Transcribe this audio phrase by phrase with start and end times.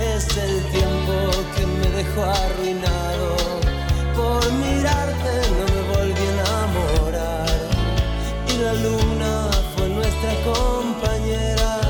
[0.00, 3.36] Es el tiempo que me dejó arruinado.
[4.14, 7.60] Por mirarte no me volví a enamorar.
[8.48, 11.80] Y la luna fue nuestra compañera.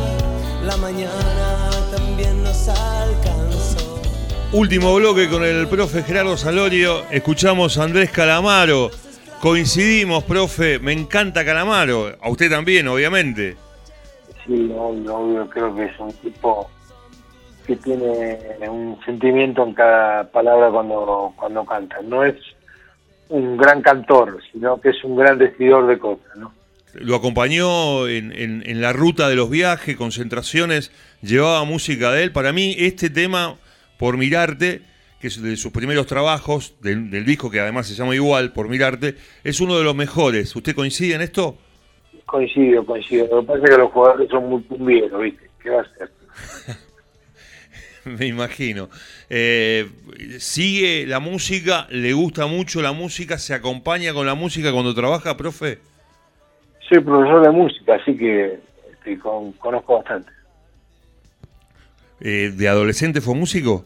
[0.65, 4.01] La mañana también nos alcanzó.
[4.53, 7.05] Último bloque con el profe Gerardo Salorio.
[7.11, 8.91] Escuchamos a Andrés Calamaro.
[9.41, 10.79] Coincidimos, profe.
[10.79, 12.17] Me encanta Calamaro.
[12.21, 13.57] A usted también, obviamente.
[14.47, 15.51] Sí, obvio, obvio.
[15.51, 16.69] Creo que es un tipo
[17.67, 21.97] que tiene un sentimiento en cada palabra cuando, cuando canta.
[22.03, 22.35] No es
[23.29, 26.53] un gran cantor, sino que es un gran decidor de cosas, ¿no?
[26.95, 30.91] Lo acompañó en, en- en la ruta de los viajes, concentraciones,
[31.23, 32.33] llevaba música de él.
[32.33, 33.57] Para mí, este tema,
[33.99, 34.83] Por Mirarte,
[35.19, 38.69] que es de sus primeros trabajos, del, del disco que además se llama igual, Por
[38.69, 40.55] Mirarte, es uno de los mejores.
[40.55, 41.57] ¿Usted coincide en esto?
[42.33, 43.27] Coincido, coincido.
[43.31, 45.51] Lo que pasa es que los jugadores son muy cumbieros, ¿viste?
[45.63, 46.11] ¿Qué va a hacer?
[48.07, 48.89] Me imagino.
[49.29, 49.87] Eh,
[50.39, 51.87] ¿Sigue la música?
[51.91, 53.37] ¿Le gusta mucho la música?
[53.37, 55.81] ¿Se acompaña con la música cuando trabaja, profe?
[56.89, 60.33] Soy profesor de música, así que este, con- conozco bastante.
[62.23, 63.85] Eh, ¿De adolescente fue músico?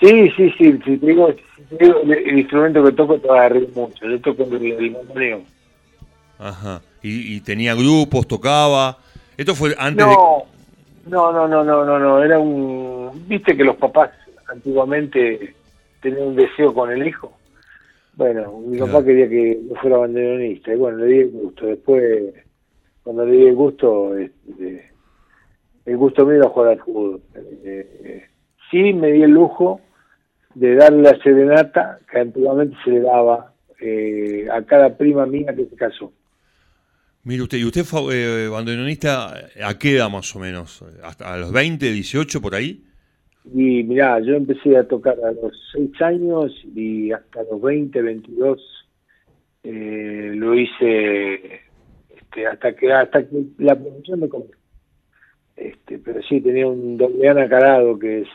[0.00, 0.78] Sí, sí, sí.
[0.82, 4.08] Si te digo, si te digo el, instrumento que toco te va a reír mucho.
[4.08, 5.44] Yo toco el, el.
[6.38, 6.80] Ajá.
[7.02, 8.98] ¿Y, y tenía grupos, tocaba?
[9.36, 10.46] Esto fue antes No,
[11.06, 12.22] no, no, no, no, no, no.
[12.22, 13.24] Era un.
[13.28, 14.10] Viste que los papás
[14.48, 15.54] antiguamente
[16.02, 17.32] tenían un deseo con el hijo.
[18.14, 18.92] Bueno, mi Claro.
[18.92, 21.66] papá quería que yo fuera bandoneonista y bueno, le di el gusto.
[21.66, 22.34] Después,
[23.04, 24.90] cuando le di el gusto, este,
[25.86, 27.20] el gusto mío era jugar al fútbol.
[27.36, 28.24] Eh, eh,
[28.70, 29.80] sí, me di el lujo
[30.54, 35.66] de darle la serenata que antiguamente se le daba eh, a cada prima mía que
[35.66, 36.12] se casó.
[37.28, 40.82] Mire usted, ¿y usted fue eh, bandoneonista a qué edad más o menos?
[41.02, 42.82] ¿Hasta a los 20, 18 por ahí?
[43.54, 48.86] Y mirá, yo empecé a tocar a los 6 años y hasta los 20, 22
[49.62, 51.60] eh, lo hice
[52.16, 54.56] este, hasta que hasta que la profesión me comió.
[55.54, 58.28] Este, pero sí, tenía un doble anacarado que es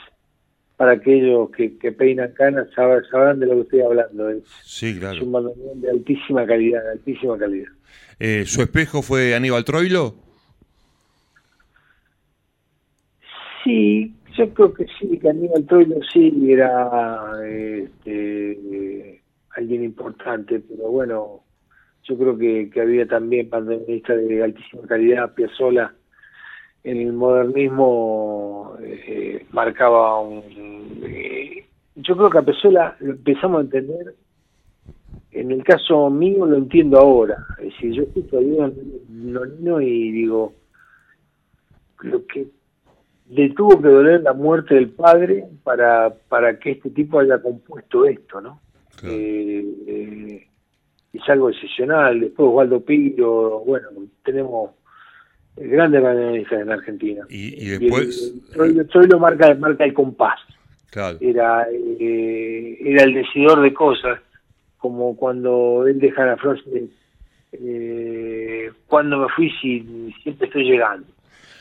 [0.78, 4.30] para aquellos que, que peinan canas, sabrán, sabrán de lo que estoy hablando.
[4.30, 5.26] Es, Sí, es un claro.
[5.32, 7.72] bandoneón de altísima calidad, de altísima calidad.
[8.20, 10.16] Eh, ¿Su espejo fue Aníbal Troilo?
[13.64, 19.22] Sí, yo creo que sí, que Aníbal Troilo sí era este,
[19.56, 21.42] alguien importante, pero bueno,
[22.04, 25.94] yo creo que, que había también bandoneonistas de altísima calidad, Piazzolla
[26.84, 30.44] en el modernismo eh, marcaba un...
[31.06, 34.16] eh, yo creo que a Piazzolla lo empezamos a entender,
[35.34, 38.72] en el caso mío lo entiendo ahora, es decir, yo escucho a Diego
[39.10, 40.54] Nonino y digo,
[42.02, 42.48] lo que
[43.30, 48.06] le tuvo que doler la muerte del padre para, para que este tipo haya compuesto
[48.06, 48.60] esto, ¿no?
[48.98, 49.16] Claro.
[49.16, 50.48] Eh, eh,
[51.14, 52.20] es algo excepcional.
[52.20, 53.88] Después Waldo Piro, bueno,
[54.24, 54.72] tenemos
[55.56, 57.26] grandes bandoneonistas en Argentina.
[57.30, 58.34] Y, y después...
[58.56, 60.40] Y el- el Troilo marca, marca el compás.
[60.92, 61.18] Claro.
[61.22, 64.20] Era, eh, era el decidor de cosas,
[64.84, 66.90] como cuando él deja la frase,
[67.54, 71.08] eh, cuando me fui si siempre estoy llegando.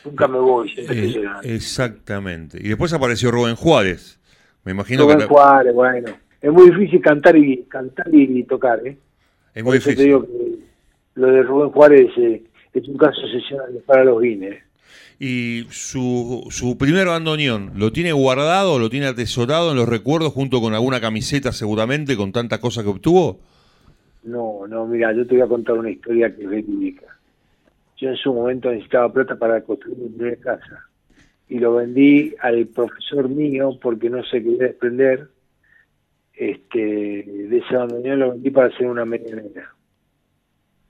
[0.04, 1.42] Nunca me voy, siempre Eh, estoy llegando.
[1.48, 2.58] exactamente.
[2.60, 4.18] Y después apareció Rubén Juárez.
[4.64, 5.26] Me imagino Rubén que...
[5.26, 6.08] Juárez, bueno.
[6.40, 8.96] Es muy difícil cantar y cantar y tocar, ¿eh?
[9.54, 10.06] Es Por muy eso te difícil.
[10.06, 10.58] digo que
[11.20, 12.42] lo de Rubén Juárez eh,
[12.74, 14.58] es un caso excepcional para los Guinness.
[15.18, 20.60] ¿Y su, su primer bandoneón lo tiene guardado, lo tiene atesorado en los recuerdos junto
[20.60, 23.40] con alguna camiseta seguramente con tanta cosa que obtuvo?
[24.24, 27.06] No, no, mira, yo te voy a contar una historia que es verídica.
[27.96, 30.88] Yo en su momento necesitaba plata para construir mi primera casa
[31.48, 35.28] y lo vendí al profesor mío porque no se quería desprender
[36.34, 39.74] este, de ese bandoneón, lo vendí para hacer una medianera.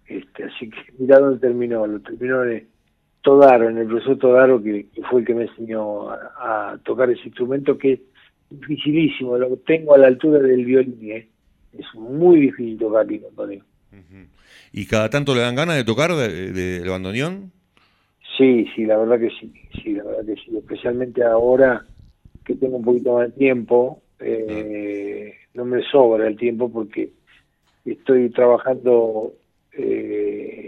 [0.07, 2.69] Este, así que mira dónde terminó, lo terminó en
[3.23, 7.11] Todaro, en el profesor Todaro, que, que fue el que me enseñó a, a tocar
[7.11, 8.01] ese instrumento que es
[8.51, 11.29] dificilísimo, lo tengo a la altura del violín, ¿eh?
[11.73, 13.67] es muy difícil tocar el bandoneón.
[14.73, 17.53] ¿Y cada tanto le dan ganas de tocar de- de- del bandoneón?
[18.37, 19.53] Sí, sí, la verdad que sí,
[19.83, 21.85] sí, la verdad que sí, especialmente ahora
[22.45, 27.13] que tengo un poquito más de tiempo, eh, no me sobra el tiempo porque
[27.85, 29.35] estoy trabajando
[29.73, 30.62] eh,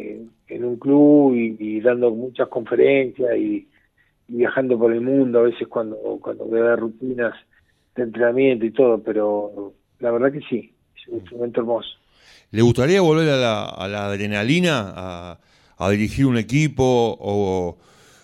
[0.54, 3.68] en un club y, y dando muchas conferencias y,
[4.28, 7.34] y viajando por el mundo a veces cuando cuando voy a dar rutinas
[7.96, 11.88] de entrenamiento y todo, pero la verdad que sí, es un instrumento hermoso.
[12.50, 15.40] ¿Le gustaría volver a la, a la adrenalina, a,
[15.76, 17.76] a dirigir un equipo o,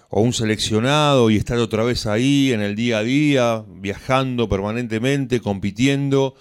[0.09, 5.41] o un seleccionado y estar otra vez ahí en el día a día, viajando permanentemente,
[5.41, 6.35] compitiendo?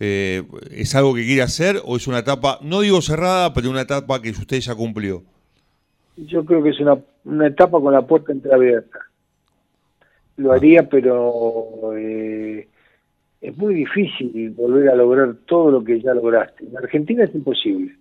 [0.00, 3.82] Eh, ¿es algo que quiere hacer o es una etapa, no digo cerrada, pero una
[3.82, 5.22] etapa que usted ya cumplió?
[6.16, 8.98] Yo creo que es una, una etapa con la puerta entreabierta.
[10.36, 12.68] Lo haría, pero eh,
[13.40, 16.64] es muy difícil volver a lograr todo lo que ya lograste.
[16.64, 17.96] En Argentina es imposible,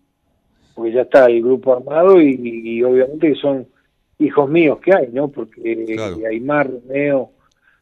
[0.76, 3.68] porque ya está el grupo armado y, obviamente que son
[4.20, 5.28] hijos míos que hay, ¿no?
[5.28, 5.96] Porque
[6.30, 7.32] Aymar, Romeo,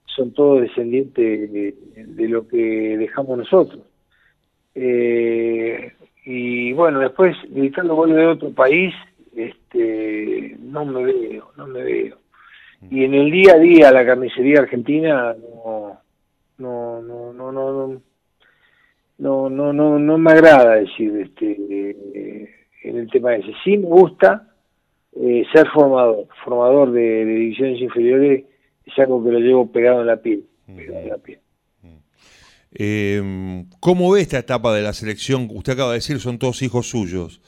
[0.06, 3.82] son todos descendientes de, lo que dejamos nosotros.
[4.76, 5.94] Eh,
[6.26, 8.94] y bueno, después gritando gol de otro país,
[9.36, 12.18] este, no me veo, no me veo.
[12.90, 16.00] Y en el día a día la carnicería argentina no,
[16.58, 18.02] no, no, no, no,
[19.18, 22.48] no, no, no, no, me agrada decir este
[22.84, 23.54] en el tema ese.
[23.64, 24.48] Sí me gusta
[25.16, 28.46] eh, ser formador, formador de divisiones inferiores
[28.86, 30.44] es algo que lo llevo pegado en la piel.
[30.68, 31.40] la piel.
[32.76, 35.48] Eh, ¿Cómo ve esta etapa de la selección?
[35.52, 37.42] Usted acaba de decir, son todos hijos suyos.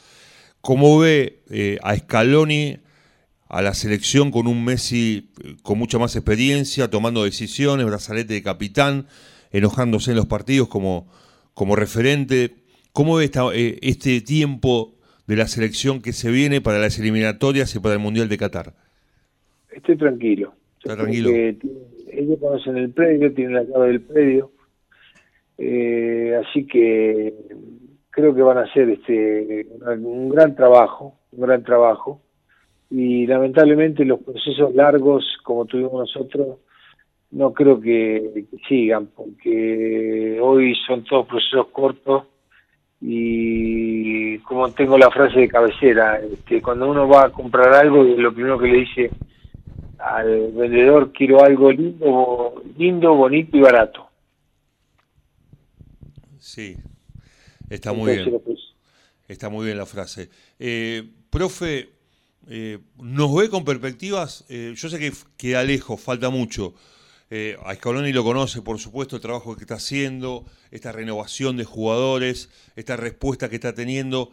[0.61, 2.77] ¿Cómo ve eh, a Scaloni,
[3.47, 8.43] a la selección con un Messi eh, con mucha más experiencia, tomando decisiones, brazalete de
[8.43, 9.07] capitán,
[9.51, 11.07] enojándose en los partidos como,
[11.53, 12.55] como referente?
[12.93, 14.95] ¿Cómo ve esta, este tiempo
[15.27, 18.73] de la selección que se viene para las eliminatorias y para el Mundial de Qatar?
[19.71, 20.53] Estoy tranquilo
[20.95, 21.29] tranquilo.
[21.31, 24.51] ellos conocen el predio, tienen la llave del predio,
[25.57, 27.33] eh, así que
[28.09, 29.67] creo que van a hacer este
[29.99, 32.21] un gran trabajo, un gran trabajo.
[32.89, 36.59] Y lamentablemente los procesos largos, como tuvimos nosotros,
[37.31, 42.23] no creo que, sigan, porque hoy son todos procesos cortos
[43.01, 48.33] y como tengo la frase de cabecera, este, cuando uno va a comprar algo, lo
[48.33, 49.11] primero que le dice
[49.99, 54.06] al vendedor quiero algo lindo, lindo, bonito y barato.
[56.47, 56.77] Sí,
[57.69, 58.41] está muy bien.
[59.27, 60.29] Está muy bien la frase.
[60.57, 61.89] Eh, profe,
[62.47, 64.45] eh, ¿nos ve con perspectivas?
[64.47, 66.73] Eh, yo sé que queda lejos, falta mucho.
[67.65, 72.49] a Scaloni lo conoce, por supuesto, el trabajo que está haciendo, esta renovación de jugadores,
[72.77, 74.31] esta respuesta que está teniendo.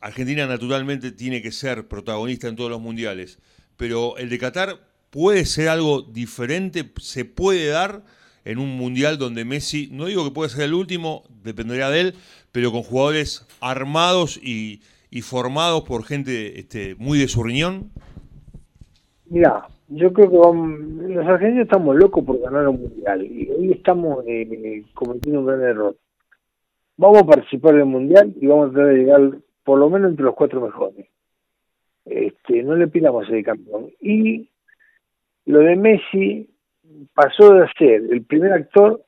[0.00, 3.38] Argentina naturalmente tiene que ser protagonista en todos los mundiales
[3.76, 4.80] pero el de Qatar
[5.10, 8.04] puede ser algo diferente, se puede dar
[8.46, 12.14] en un mundial donde Messi, no digo que puede ser el último, dependerá de él,
[12.52, 14.80] pero con jugadores armados y,
[15.22, 17.90] formados por gente este, muy de su riñón?
[19.30, 24.22] Mira, yo creo que los argentinos estamos locos por ganar un mundial y hoy estamos
[24.26, 25.96] eh, cometiendo un gran error.
[26.98, 30.26] Vamos a participar del mundial y vamos a tratar de llegar por lo menos entre
[30.26, 31.06] los cuatro mejores
[32.06, 33.90] este, no le pidamos el campeón.
[34.00, 34.48] Y
[35.44, 36.48] lo de Messi
[37.14, 39.02] pasó de ser el primer actor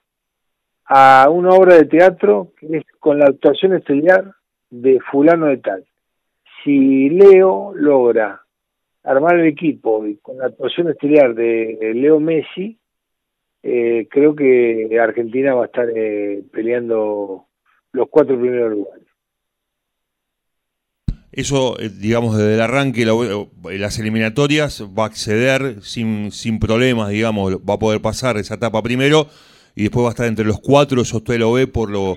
[0.84, 4.32] a una obra de teatro que es con la actuación estelar
[4.70, 5.84] de fulano de tal.
[6.62, 8.42] Si Leo logra
[9.04, 12.78] armar el equipo y con la actuación estelar de Leo Messi,
[13.62, 17.46] eh, creo que Argentina va a estar eh, peleando
[17.92, 19.07] los cuatro primeros lugares.
[21.32, 27.10] Eso, eh, digamos, desde el arranque, eh, las eliminatorias, va a acceder sin, sin problemas,
[27.10, 29.26] digamos, va a poder pasar esa etapa primero
[29.76, 32.16] y después va a estar entre los cuatro, eso usted lo ve por lo...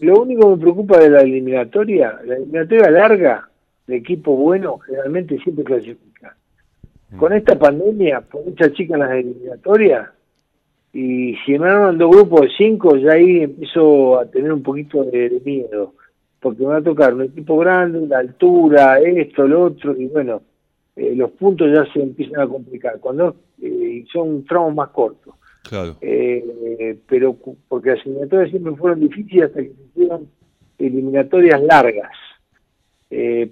[0.00, 3.48] Lo único que me preocupa de la eliminatoria, la eliminatoria larga,
[3.86, 6.36] de equipo bueno, generalmente siempre clasifica.
[7.10, 7.18] Mm.
[7.18, 10.08] Con esta pandemia, por muchas chicas en las eliminatorias,
[10.92, 15.04] y si me arman dos grupos de cinco, ya ahí empiezo a tener un poquito
[15.04, 15.94] de miedo
[16.42, 20.42] porque va a tocar un equipo grande, la altura, esto, lo otro, y bueno,
[20.96, 25.34] eh, los puntos ya se empiezan a complicar, cuando eh, son tramos más cortos.
[25.62, 25.96] Claro.
[26.00, 27.36] Eh, pero
[27.68, 30.28] porque las eliminatorias siempre fueron difíciles hasta que se hicieron
[30.78, 32.10] eliminatorias largas.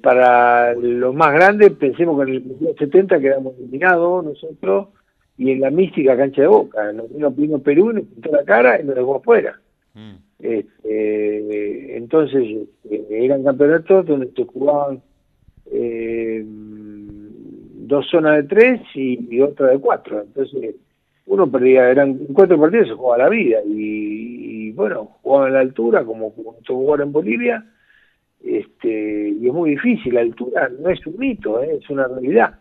[0.02, 4.88] para los más grandes, pensemos que en el 70 quedamos eliminados nosotros,
[5.38, 8.80] y en la mística cancha de boca, nos vino Pino Perú, nos pintó la cara
[8.80, 9.60] y nos dejó afuera.
[9.94, 10.29] Mm.
[10.42, 15.02] Este, entonces este, eran campeonatos donde se jugaban
[15.70, 20.22] eh, dos zonas de tres y, otra de cuatro.
[20.22, 20.76] Entonces
[21.26, 23.58] uno perdía, eran cuatro partidos, se jugaba la vida.
[23.66, 26.30] Y, bueno, jugaban a la altura, como
[26.66, 27.64] jugar en Bolivia.
[28.42, 31.78] Este, y es muy difícil, la altura no es un mito, ¿eh?
[31.78, 32.58] es una realidad.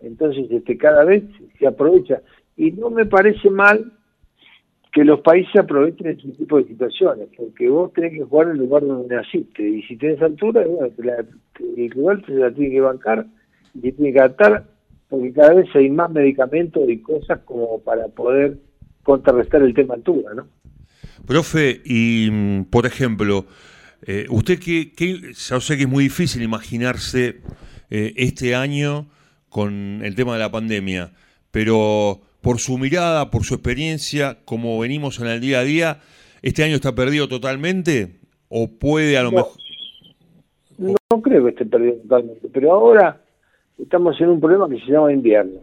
[0.00, 1.24] Entonces, este, cada vez
[1.58, 2.20] se aprovecha.
[2.56, 3.97] Y no me parece mal
[4.92, 8.58] que los países aprovechen este tipo de situaciones, porque vos tenés que jugar en el
[8.58, 10.92] lugar donde naciste, y si tenés altura, bueno,
[11.76, 13.26] el rival te la tiene que bancar
[13.74, 14.64] y te tiene que adaptar,
[15.08, 18.58] porque cada vez hay más medicamentos y cosas como para poder
[19.02, 20.46] contrarrestar el tema altura, ¿no?
[21.26, 23.46] Profe, y mm, por ejemplo,
[24.02, 24.92] eh, usted que,
[25.32, 27.40] ya sé que es muy difícil imaginarse
[27.90, 29.08] eh, este año
[29.48, 31.12] con el tema de la pandemia,
[31.50, 35.98] pero por su mirada, por su experiencia, como venimos en el día a día,
[36.40, 38.20] ¿este año está perdido totalmente?
[38.48, 39.52] ¿O puede a lo mejor...
[40.78, 43.20] No creo que esté perdido totalmente, pero ahora
[43.78, 45.60] estamos en un problema que se llama invierno.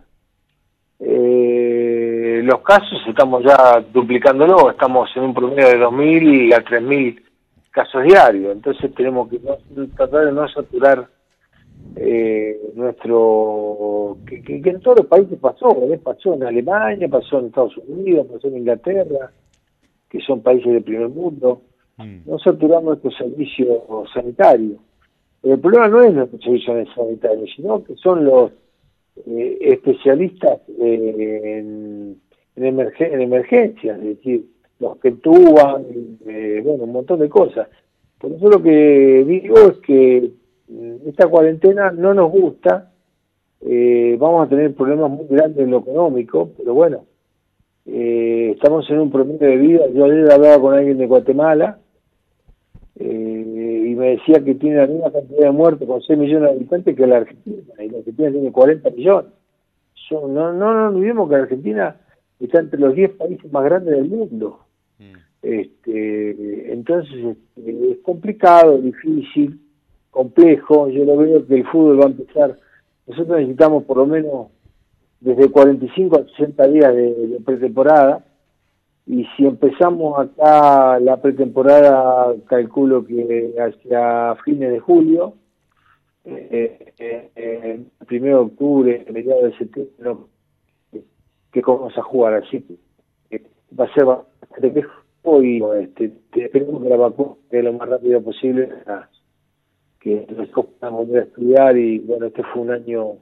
[1.00, 7.20] Eh, los casos estamos ya duplicándolo, estamos en un promedio de 2.000 a 3.000
[7.72, 9.40] casos diarios, entonces tenemos que
[9.96, 11.08] tratar de no saturar
[11.96, 14.18] eh, nuestro...
[14.26, 16.00] Que, en todos los países pasó, ¿eh?
[16.02, 19.32] pasó en Alemania, pasó en Estados Unidos, pasó en Inglaterra,
[20.10, 21.62] que son países del primer mundo,
[21.98, 22.18] mm.
[22.26, 24.78] no saturamos nuestro servicio sanitario.
[25.44, 28.52] El problema no es nuestro servicio sanitario, sino que son los
[29.28, 32.22] eh, especialistas en, en,
[32.56, 34.46] en emergencias, es decir,
[34.80, 35.86] los que tuban,
[36.28, 37.68] eh, bueno, un montón de cosas.
[38.20, 40.32] Por eso lo que digo es que
[41.06, 42.92] esta cuarentena no nos gusta,
[43.62, 47.06] eh, vamos a tener problemas muy grandes en lo económico, pero bueno,
[47.86, 49.88] eh, estamos en un promedio de vida.
[49.94, 51.80] Yo ayer hablaba con alguien de Guatemala
[52.98, 56.96] y me decía que tiene la misma cantidad de muertos con 6 millones de habitantes
[56.96, 59.32] que la Argentina, y la Argentina tiene 40 millones.
[60.12, 61.96] no, no, no olvidemos que la Argentina
[62.40, 64.60] está entre los 10 países más grandes del mundo.
[65.00, 65.14] Mm.
[65.42, 69.60] Este, entonces este, es complicado, difícil,
[70.16, 70.88] complejo.
[70.88, 72.58] Yo lo veo que el fútbol va a empezar.
[73.06, 74.48] Nosotros necesitamos por lo menos
[75.20, 78.26] desde 45 a 60 días de, pretemporada.
[79.06, 85.36] Y si empezamos acá la pretemporada, calculo que hacia fines de julio,
[86.24, 90.16] eh, eh, eh primero de octubre, mediados de septiembre,
[91.52, 92.36] que vamos a jugar.
[92.36, 92.66] Así
[93.30, 93.44] que
[93.78, 94.86] va a ser bastante
[95.44, 98.70] y este, esperemos que la vacuna lo más rápido posible
[100.06, 103.14] que los podamos volver a estudiar y bueno, este fue un año,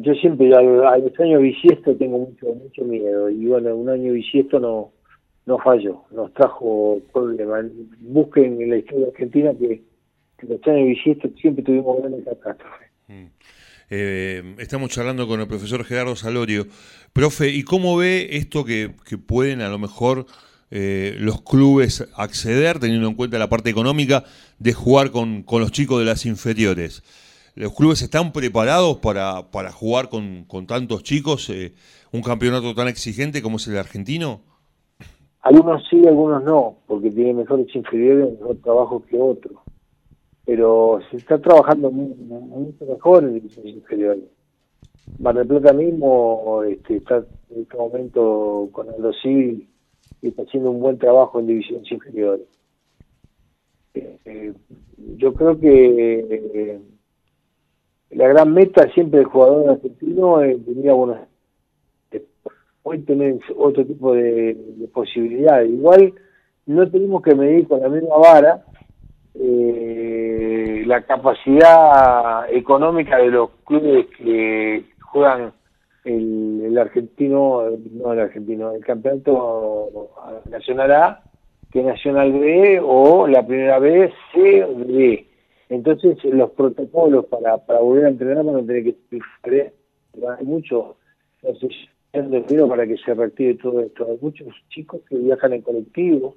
[0.00, 4.60] yo siempre a, los años bisiesto tengo mucho mucho miedo y bueno, un año bisiesto
[4.60, 4.92] no
[5.44, 7.64] no falló, nos trajo problemas.
[8.00, 9.82] Busquen en la historia argentina que,
[10.36, 12.90] que los años bisiesto siempre tuvimos grandes catástrofes.
[13.08, 13.24] Mm.
[13.90, 16.66] Eh, estamos charlando con el profesor Gerardo Salorio.
[17.14, 20.26] Profe, ¿y cómo ve esto que, que pueden a lo mejor
[20.70, 24.24] eh, los clubes acceder, teniendo en cuenta la parte económica,
[24.58, 27.02] de jugar con, con los chicos de las inferiores?
[27.54, 31.74] ¿Los clubes están preparados para, para jugar con, con tantos chicos eh,
[32.12, 34.40] un campeonato tan exigente como es el argentino?
[35.42, 39.54] Algunos sí, algunos no, porque tienen mejores inferiores, mejor trabajo que otros
[40.48, 44.24] pero se está trabajando mucho mejor en divisiones inferiores.
[45.18, 47.18] Mar del Plata mismo este, está
[47.50, 49.02] en este momento con el
[50.22, 52.46] y está haciendo un buen trabajo en divisiones inferiores.
[53.94, 54.52] Eh,
[55.16, 56.80] yo creo que eh,
[58.10, 61.18] la gran meta siempre del jugador argentino es venir a Buenos
[62.84, 65.68] Hoy tenés otro tipo de, de posibilidades.
[65.70, 66.14] Igual
[66.64, 68.64] no tenemos que medir con la misma vara
[69.34, 75.52] eh, la capacidad económica de los clubes que juegan
[76.08, 80.10] el, argentino, no el argentino, el campeonato
[80.50, 81.22] nacional A,
[81.70, 85.26] que nacional B o la primera vez C o D.
[85.68, 88.96] Entonces los protocolos para, para volver a entrenar van a tener que
[89.44, 89.74] ser
[90.42, 90.96] mucho
[92.68, 94.06] para que se reactive todo esto.
[94.10, 96.36] Hay muchos chicos que viajan en colectivo,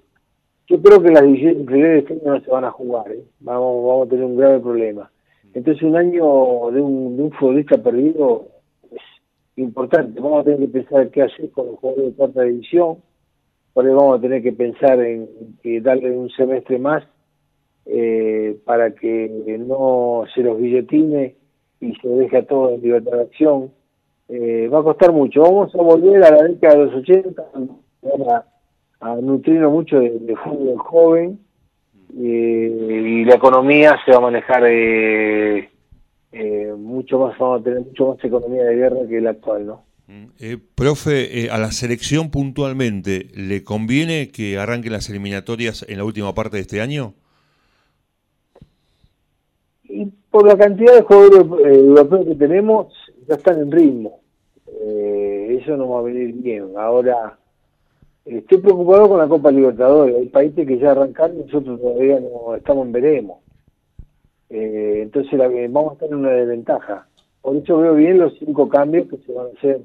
[0.67, 3.23] yo creo que las divisiones inferiores este año no se van a jugar, ¿eh?
[3.39, 5.11] vamos, vamos a tener un grave problema.
[5.53, 8.47] Entonces un año de un, de un futbolista perdido
[9.61, 12.97] importante, vamos a tener que pensar qué hacer con los jugadores de cuarta división,
[13.73, 15.29] por eso vamos a tener que pensar en,
[15.81, 17.03] darle un semestre más
[17.85, 21.35] eh, para que no se los guillotine
[21.79, 23.71] y se deje a todos en libertad de acción.
[24.29, 25.41] Eh, va a costar mucho.
[25.41, 27.43] Vamos a volver a la década de los 80,
[29.01, 31.39] a nutrirnos mucho de, fútbol joven
[32.17, 35.69] eh, y la economía se va a manejar eh,
[36.31, 39.83] eh, mucho más, vamos a tener mucho más economía de guerra que la actual, ¿no?
[40.07, 40.25] Mm,
[40.75, 46.57] profe, a la selección puntualmente, ¿le conviene que arranque las eliminatorias en la última parte
[46.57, 47.13] de este año?
[49.83, 52.93] Y por la cantidad de jugadores europeos que tenemos,
[53.27, 54.19] ya están en ritmo.
[54.67, 56.71] eso no va a venir bien.
[56.77, 57.37] Ahora,
[58.25, 60.15] Estoy preocupado con la Copa Libertadores.
[60.15, 63.39] Hay países que ya arrancaron nosotros todavía no estamos en veremos.
[64.51, 67.07] Eh, entonces la, vamos a estar en una desventaja.
[67.41, 69.81] Por eso veo bien los cinco cambios que se van a hacer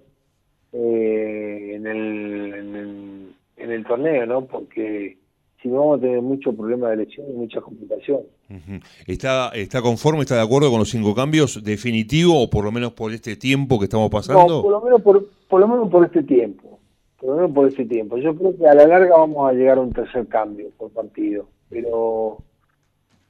[0.73, 4.45] eh, en, el, en, en el torneo, ¿no?
[4.45, 5.17] Porque
[5.63, 8.27] si no vamos a tener muchos problemas de lesión y muchas complicaciones.
[9.07, 12.93] ¿Está, ¿Está conforme, está de acuerdo con los cinco cambios definitivo o por lo menos
[12.93, 14.47] por este tiempo que estamos pasando?
[14.47, 16.79] No, por lo menos por, por lo menos por este tiempo.
[17.19, 18.19] Por lo menos por este tiempo.
[18.19, 21.49] Yo creo que a la larga vamos a llegar a un tercer cambio por partido.
[21.71, 22.39] Pero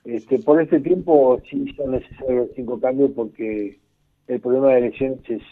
[0.06, 3.80] este, por este tiempo sí son necesarios cinco cambios porque
[4.28, 5.42] el problema de lesiones es,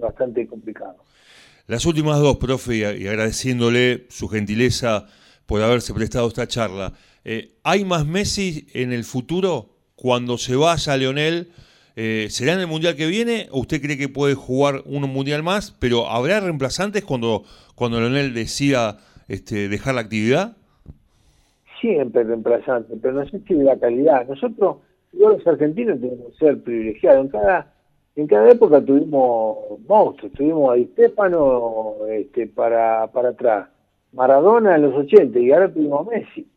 [0.00, 0.96] bastante complicado.
[1.66, 5.06] Las últimas dos, profe, y agradeciéndole su gentileza
[5.46, 6.92] por haberse prestado esta charla.
[7.24, 11.50] Eh, ¿Hay más Messi en el futuro cuando se vaya Leonel?
[11.96, 15.42] Eh, ¿Será en el Mundial que viene o usted cree que puede jugar un Mundial
[15.42, 15.70] más?
[15.78, 17.44] ¿Pero habrá reemplazantes cuando,
[17.74, 20.56] cuando Leonel decida este, dejar la actividad?
[21.80, 24.26] Siempre reemplazante, pero no sé si de la calidad.
[24.26, 24.78] Nosotros,
[25.12, 27.24] los argentinos, tenemos que ser privilegiados.
[27.26, 27.74] En cada,
[28.16, 33.68] en cada época tuvimos monstruos, tuvimos a Di Stefano este, para, para atrás,
[34.12, 36.48] Maradona en los 80 y ahora tuvimos a Messi.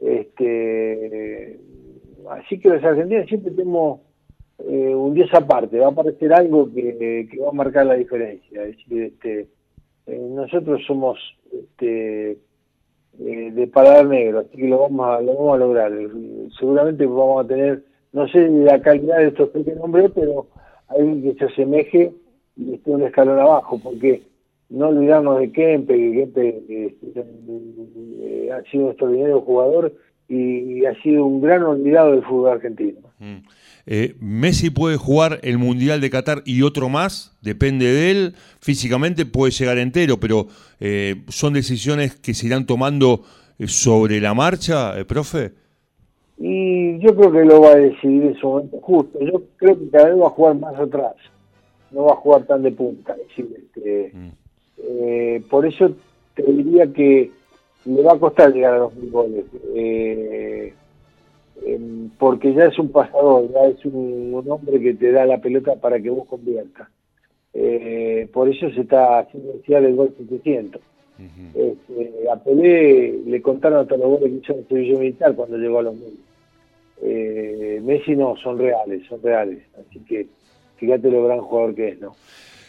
[0.00, 1.58] Este,
[2.30, 4.00] así que los argentinos siempre tenemos
[4.58, 8.62] eh, un dios aparte, va a aparecer algo que, que va a marcar la diferencia.
[8.62, 9.48] Es decir, este,
[10.06, 11.18] eh, nosotros somos
[11.52, 12.38] este,
[13.20, 15.92] eh, de paladar negro, así que lo vamos, a, lo vamos a lograr.
[16.58, 17.82] Seguramente vamos a tener,
[18.12, 20.46] no sé la calidad de estos que nombré, pero
[20.88, 22.12] alguien que se asemeje
[22.56, 24.22] y esté un escalón abajo, porque
[24.68, 26.62] no olvidarnos de Kempe, que Kempe
[28.20, 29.92] eh, ha sido un extraordinario jugador
[30.28, 32.98] y, ha sido un gran olvidado del fútbol argentino.
[33.18, 33.36] Mm.
[33.88, 37.36] Eh, ¿Messi puede jugar el Mundial de Qatar y otro más?
[37.40, 38.34] Depende de él.
[38.60, 40.48] Físicamente puede llegar entero, pero
[40.80, 43.22] eh, ¿son decisiones que se irán tomando
[43.58, 45.52] eh, sobre la marcha, profe?
[46.38, 49.20] Y yo creo que lo va a decidir en su momento justo.
[49.20, 51.14] Yo creo que cada vez va a jugar más atrás.
[51.92, 53.14] No va a jugar tan de punta.
[53.36, 55.42] Este, mm.
[55.48, 55.94] por eso
[56.34, 57.30] te diría que
[57.86, 59.44] le va a costar llegar a los mil goles.
[59.74, 60.72] Eh,
[62.18, 66.00] porque ya es un pasador, ya es un, hombre que te da la pelota para
[66.00, 66.88] que vos conviertas.
[67.54, 70.80] Eh, por eso se está haciendo el gol 700.
[71.54, 75.56] este, a Pelé le contaron hasta los goles que hizo en el servicio militar cuando
[75.56, 76.18] llegó a los mil.
[77.02, 79.62] Eh, Messi no, son reales, son reales.
[79.74, 80.26] Así que
[80.76, 82.14] fíjate lo gran jugador que es, ¿no?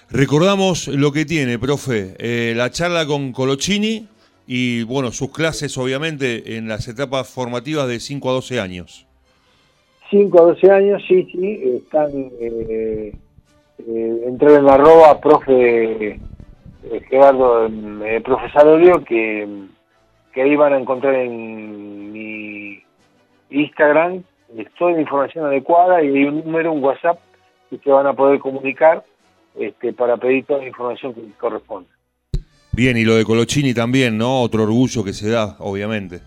[0.10, 4.08] Recordamos lo que tiene, profe, eh, la charla con Colochini,
[4.48, 9.06] y bueno, sus clases obviamente en las etapas formativas de 5 a 12 años.
[10.10, 13.12] 5 a 12 años, sí, sí, están, eh,
[13.80, 16.20] eh, entré en la arroba, profe eh,
[17.10, 19.48] Gerardo, eh, profesor que,
[20.34, 22.82] que ahí van a encontrar en mi
[23.50, 24.24] Instagram
[24.78, 27.20] toda la información adecuada y hay un número, un WhatsApp,
[27.70, 29.04] que se van a poder comunicar
[29.60, 31.90] este, para pedir toda la información que corresponde.
[32.78, 34.44] Bien, y lo de Colochini también, ¿no?
[34.44, 36.20] Otro orgullo que se da, obviamente.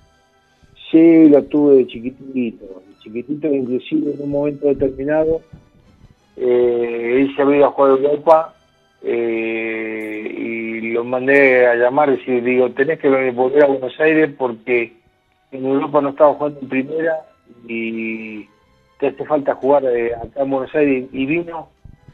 [0.91, 5.43] Sí, lo tuve de chiquitito, de chiquitito, inclusive en un momento determinado,
[6.37, 8.55] eh, él se había jugado a Europa
[9.05, 10.35] eh,
[10.83, 14.93] y lo mandé a llamar y decir, digo, tenés que volver a Buenos Aires porque
[15.53, 17.15] en Europa no estaba jugando en primera
[17.69, 18.47] y
[18.99, 21.69] te hace falta jugar eh, acá en Buenos Aires y vino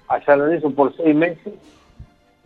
[0.08, 1.54] a San Lorenzo por seis meses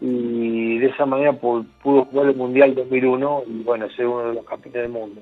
[0.00, 4.44] y de esa manera pudo jugar el Mundial 2001 y bueno, ser uno de los
[4.44, 5.20] campeones del mundo.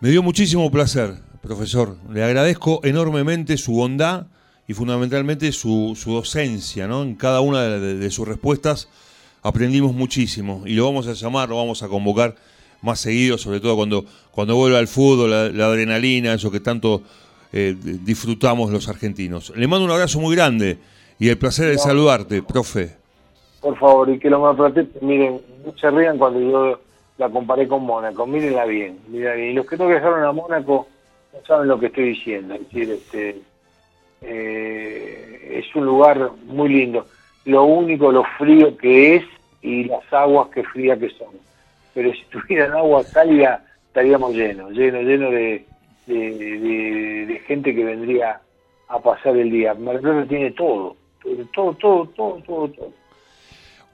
[0.00, 1.96] Me dio muchísimo placer, profesor.
[2.12, 4.26] Le agradezco enormemente su bondad
[4.66, 7.02] y fundamentalmente su, su docencia, ¿no?
[7.02, 8.88] En cada una de, sus respuestas
[9.42, 12.34] aprendimos muchísimo y lo vamos a llamar, lo vamos a convocar
[12.80, 17.02] más seguido, sobre todo cuando, cuando vuelva al fútbol, la, adrenalina, eso que tanto
[17.52, 19.52] eh, disfrutamos los argentinos.
[19.54, 20.78] Le mando un abrazo muy grande
[21.20, 23.01] y el placer de saludarte, profe
[23.62, 25.40] por favor, y que lo más miren,
[25.80, 26.80] se rían cuando yo
[27.16, 29.38] la comparé con Mónaco, mírenla bien, bien.
[29.38, 30.88] Y los que no viajaron a Mónaco
[31.32, 33.40] no saben lo que estoy diciendo, es decir, este,
[34.20, 37.06] eh, es un lugar muy lindo.
[37.44, 39.24] Lo único, lo frío que es
[39.62, 41.28] y las aguas que fría que son.
[41.94, 45.64] Pero si tuvieran agua cálida, estaríamos llenos, llenos, llenos de,
[46.06, 48.40] de, gente que vendría
[48.88, 49.74] a pasar el día.
[49.74, 50.96] Mar tiene todo,
[51.52, 53.01] todo, todo, todo, todo, todo.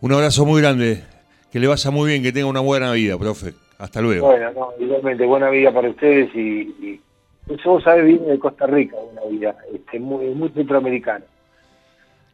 [0.00, 1.02] Un abrazo muy grande.
[1.50, 3.54] Que le vaya muy bien, que tenga una buena vida, profe.
[3.78, 4.26] Hasta luego.
[4.26, 7.00] Bueno, no, igualmente, buena vida para ustedes y,
[7.48, 11.24] eso vos sabés, viene de Costa Rica, una vida este, muy, muy centroamericana.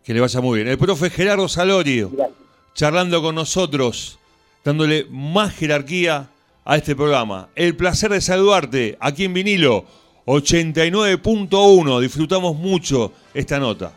[0.03, 0.69] Que le vaya muy bien.
[0.69, 2.11] El profe Gerardo Salorio,
[2.75, 4.19] charlando con nosotros,
[4.65, 6.29] dándole más jerarquía
[6.65, 7.49] a este programa.
[7.55, 9.85] El placer de saludarte aquí en vinilo
[10.27, 12.01] 89.1.
[12.01, 13.93] Disfrutamos mucho esta nota.